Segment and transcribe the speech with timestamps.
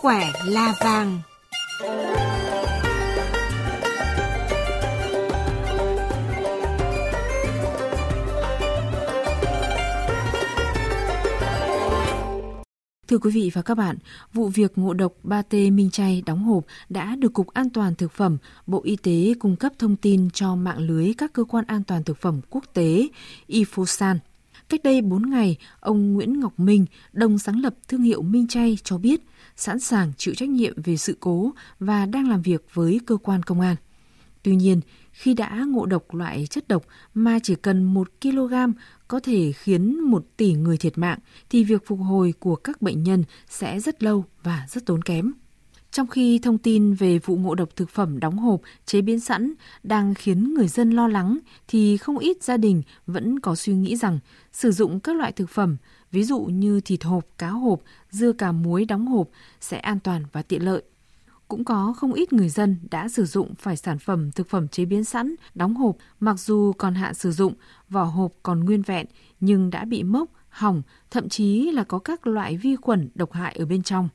[0.00, 1.20] khỏe là vàng.
[13.08, 13.96] Thưa quý vị và các bạn,
[14.32, 18.12] vụ việc ngộ độc 3T Minh Chay đóng hộp đã được Cục An toàn Thực
[18.12, 21.84] phẩm, Bộ Y tế cung cấp thông tin cho mạng lưới các cơ quan an
[21.84, 23.08] toàn thực phẩm quốc tế
[23.48, 24.16] IFOSAN.
[24.70, 28.78] Cách đây 4 ngày, ông Nguyễn Ngọc Minh, đồng sáng lập thương hiệu Minh Chay
[28.84, 29.20] cho biết
[29.56, 33.42] sẵn sàng chịu trách nhiệm về sự cố và đang làm việc với cơ quan
[33.42, 33.76] công an.
[34.42, 34.80] Tuy nhiên,
[35.12, 38.54] khi đã ngộ độc loại chất độc mà chỉ cần 1 kg
[39.08, 41.18] có thể khiến 1 tỷ người thiệt mạng,
[41.50, 45.32] thì việc phục hồi của các bệnh nhân sẽ rất lâu và rất tốn kém.
[45.92, 49.52] Trong khi thông tin về vụ ngộ độc thực phẩm đóng hộp, chế biến sẵn
[49.82, 53.96] đang khiến người dân lo lắng, thì không ít gia đình vẫn có suy nghĩ
[53.96, 54.18] rằng
[54.52, 55.76] sử dụng các loại thực phẩm,
[56.12, 59.28] ví dụ như thịt hộp, cá hộp, dưa cà muối đóng hộp
[59.60, 60.82] sẽ an toàn và tiện lợi.
[61.48, 64.84] Cũng có không ít người dân đã sử dụng phải sản phẩm thực phẩm chế
[64.84, 67.54] biến sẵn, đóng hộp, mặc dù còn hạn sử dụng,
[67.88, 69.06] vỏ hộp còn nguyên vẹn,
[69.40, 73.56] nhưng đã bị mốc, hỏng, thậm chí là có các loại vi khuẩn độc hại
[73.58, 74.08] ở bên trong.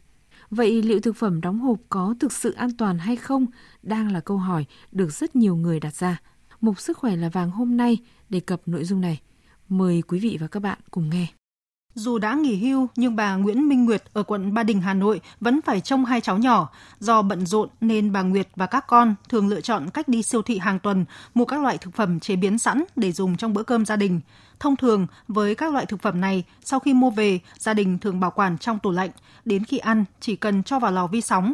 [0.49, 3.45] Vậy liệu thực phẩm đóng hộp có thực sự an toàn hay không?
[3.83, 6.21] Đang là câu hỏi được rất nhiều người đặt ra.
[6.61, 7.97] Mục Sức khỏe là vàng hôm nay
[8.29, 9.21] đề cập nội dung này.
[9.69, 11.27] Mời quý vị và các bạn cùng nghe.
[11.95, 15.21] Dù đã nghỉ hưu nhưng bà Nguyễn Minh Nguyệt ở quận Ba Đình, Hà Nội
[15.39, 16.69] vẫn phải trông hai cháu nhỏ.
[16.99, 20.41] Do bận rộn nên bà Nguyệt và các con thường lựa chọn cách đi siêu
[20.41, 23.63] thị hàng tuần mua các loại thực phẩm chế biến sẵn để dùng trong bữa
[23.63, 24.21] cơm gia đình.
[24.59, 28.19] Thông thường, với các loại thực phẩm này, sau khi mua về, gia đình thường
[28.19, 29.09] bảo quản trong tủ lạnh.
[29.45, 31.53] Đến khi ăn, chỉ cần cho vào lò vi sóng.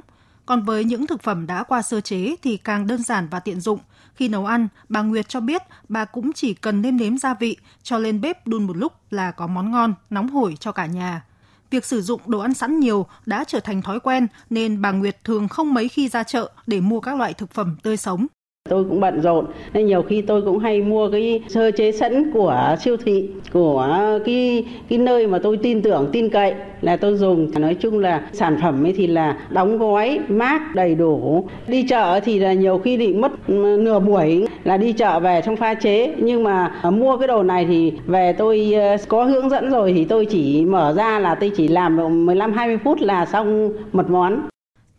[0.52, 3.62] Còn với những thực phẩm đã qua sơ chế thì càng đơn giản và tiện
[3.62, 3.80] dụng.
[4.16, 7.58] Khi nấu ăn, bà Nguyệt cho biết bà cũng chỉ cần nêm nếm gia vị,
[7.84, 11.26] cho lên bếp đun một lúc là có món ngon, nóng hổi cho cả nhà.
[11.70, 15.24] Việc sử dụng đồ ăn sẵn nhiều đã trở thành thói quen nên bà Nguyệt
[15.24, 18.28] thường không mấy khi ra chợ để mua các loại thực phẩm tươi sống.
[18.72, 19.46] Tôi cũng bận rộn.
[19.74, 23.88] Nên nhiều khi tôi cũng hay mua cái sơ chế sẵn của siêu thị, của
[24.26, 27.52] cái cái nơi mà tôi tin tưởng, tin cậy là tôi dùng.
[27.60, 31.48] Nói chung là sản phẩm ấy thì là đóng gói mát đầy đủ.
[31.68, 35.56] Đi chợ thì là nhiều khi định mất nửa buổi là đi chợ về trong
[35.56, 36.14] pha chế.
[36.18, 40.06] Nhưng mà mua cái đồ này thì về tôi ờ, có hướng dẫn rồi thì
[40.06, 44.51] tôi chỉ mở ra là tôi chỉ làm 15 20 phút là xong một món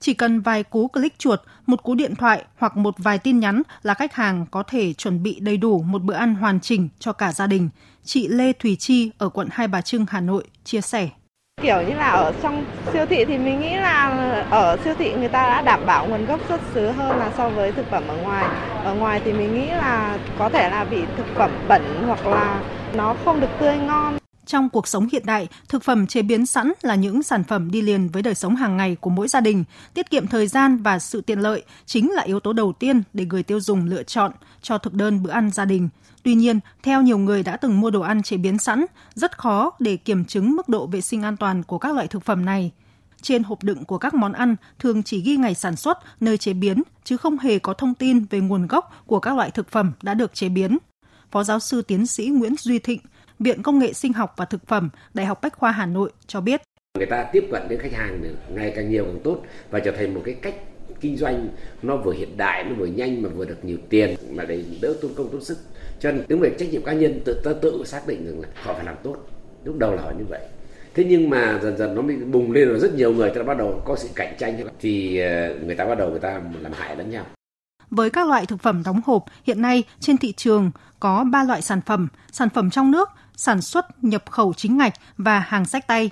[0.02, 3.62] chỉ cần vài cú click chuột, một cú điện thoại hoặc một vài tin nhắn
[3.82, 7.12] là khách hàng có thể chuẩn bị đầy đủ một bữa ăn hoàn chỉnh cho
[7.12, 7.68] cả gia đình.
[8.04, 11.08] Chị Lê Thùy Chi ở quận Hai Bà Trưng, Hà Nội chia sẻ.
[11.62, 14.08] Kiểu như là ở trong siêu thị thì mình nghĩ là
[14.50, 17.48] ở siêu thị người ta đã đảm bảo nguồn gốc xuất xứ hơn là so
[17.48, 18.46] với thực phẩm ở ngoài.
[18.84, 22.62] Ở ngoài thì mình nghĩ là có thể là bị thực phẩm bẩn hoặc là
[22.94, 24.21] nó không được tươi ngon.
[24.52, 27.82] Trong cuộc sống hiện đại, thực phẩm chế biến sẵn là những sản phẩm đi
[27.82, 29.64] liền với đời sống hàng ngày của mỗi gia đình.
[29.94, 33.24] Tiết kiệm thời gian và sự tiện lợi chính là yếu tố đầu tiên để
[33.24, 34.32] người tiêu dùng lựa chọn
[34.62, 35.88] cho thực đơn bữa ăn gia đình.
[36.22, 39.70] Tuy nhiên, theo nhiều người đã từng mua đồ ăn chế biến sẵn, rất khó
[39.78, 42.70] để kiểm chứng mức độ vệ sinh an toàn của các loại thực phẩm này.
[43.22, 46.52] Trên hộp đựng của các món ăn thường chỉ ghi ngày sản xuất, nơi chế
[46.52, 49.92] biến, chứ không hề có thông tin về nguồn gốc của các loại thực phẩm
[50.02, 50.78] đã được chế biến.
[51.30, 53.00] Phó giáo sư tiến sĩ Nguyễn Duy Thịnh,
[53.42, 56.40] Viện Công nghệ Sinh học và Thực phẩm, Đại học Bách khoa Hà Nội cho
[56.40, 56.62] biết.
[56.98, 60.14] Người ta tiếp cận đến khách hàng ngày càng nhiều càng tốt và trở thành
[60.14, 60.54] một cái cách
[61.00, 61.48] kinh doanh
[61.82, 64.94] nó vừa hiện đại nó vừa nhanh mà vừa được nhiều tiền mà để đỡ
[65.02, 65.58] tốn công tốn sức.
[66.00, 68.48] Cho nên đứng về trách nhiệm cá nhân tự ta tự xác định rằng là
[68.54, 69.16] họ phải làm tốt.
[69.64, 70.40] Lúc đầu là họ như vậy.
[70.94, 73.58] Thế nhưng mà dần dần nó bị bùng lên rồi rất nhiều người ta bắt
[73.58, 74.66] đầu có sự cạnh tranh.
[74.80, 77.24] Thì ờ, người ta bắt đầu người ta làm hại lẫn nhau
[77.92, 80.70] với các loại thực phẩm đóng hộp, hiện nay trên thị trường
[81.00, 84.94] có 3 loại sản phẩm, sản phẩm trong nước, sản xuất nhập khẩu chính ngạch
[85.16, 86.10] và hàng sách tay.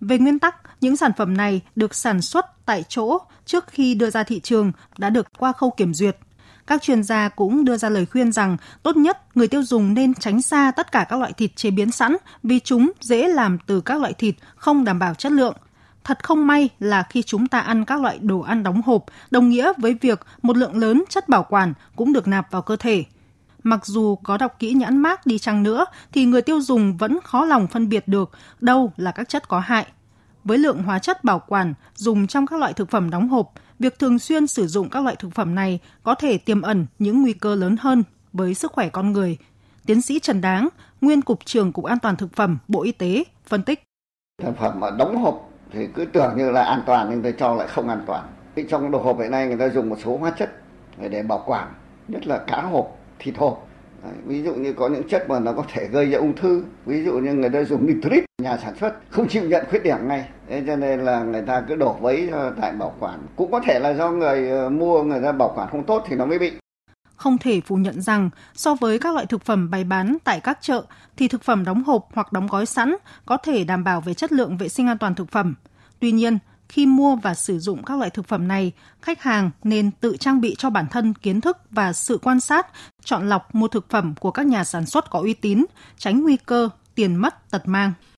[0.00, 4.10] Về nguyên tắc, những sản phẩm này được sản xuất tại chỗ trước khi đưa
[4.10, 6.16] ra thị trường đã được qua khâu kiểm duyệt.
[6.66, 10.14] Các chuyên gia cũng đưa ra lời khuyên rằng tốt nhất người tiêu dùng nên
[10.14, 13.80] tránh xa tất cả các loại thịt chế biến sẵn vì chúng dễ làm từ
[13.80, 15.54] các loại thịt không đảm bảo chất lượng.
[16.04, 19.48] Thật không may là khi chúng ta ăn các loại đồ ăn đóng hộp, đồng
[19.48, 23.04] nghĩa với việc một lượng lớn chất bảo quản cũng được nạp vào cơ thể.
[23.62, 27.18] Mặc dù có đọc kỹ nhãn mác đi chăng nữa thì người tiêu dùng vẫn
[27.24, 29.86] khó lòng phân biệt được đâu là các chất có hại.
[30.44, 33.98] Với lượng hóa chất bảo quản dùng trong các loại thực phẩm đóng hộp, việc
[33.98, 37.32] thường xuyên sử dụng các loại thực phẩm này có thể tiềm ẩn những nguy
[37.32, 38.02] cơ lớn hơn
[38.32, 39.38] với sức khỏe con người.
[39.86, 40.68] Tiến sĩ Trần Đáng,
[41.00, 43.82] nguyên cục trưởng Cục An toàn thực phẩm, Bộ Y tế phân tích.
[44.42, 47.54] Thực phẩm mà đóng hộp thì cứ tưởng như là an toàn nhưng tôi cho
[47.54, 48.24] lại không an toàn.
[48.68, 50.50] Trong đồ hộp hiện nay người ta dùng một số hóa chất
[51.10, 51.68] để bảo quản,
[52.08, 53.68] nhất là cá hộp, thịt hộp.
[54.04, 56.64] Đấy, ví dụ như có những chất mà nó có thể gây ra ung thư
[56.86, 60.08] ví dụ như người ta dùng nitrit nhà sản xuất không chịu nhận khuyết điểm
[60.08, 60.24] ngay.
[60.48, 62.30] Thế cho nên là người ta cứ đổ vấy
[62.60, 63.18] tại bảo quản.
[63.36, 66.16] Cũng có thể là do người ờ, mua người ta bảo quản không tốt thì
[66.16, 66.52] nó mới bị
[67.22, 70.58] không thể phủ nhận rằng so với các loại thực phẩm bày bán tại các
[70.60, 70.84] chợ
[71.16, 72.96] thì thực phẩm đóng hộp hoặc đóng gói sẵn
[73.26, 75.54] có thể đảm bảo về chất lượng vệ sinh an toàn thực phẩm.
[76.00, 76.38] Tuy nhiên,
[76.68, 78.72] khi mua và sử dụng các loại thực phẩm này,
[79.02, 82.66] khách hàng nên tự trang bị cho bản thân kiến thức và sự quan sát,
[83.04, 85.64] chọn lọc mua thực phẩm của các nhà sản xuất có uy tín,
[85.98, 87.92] tránh nguy cơ tiền mất tật mang.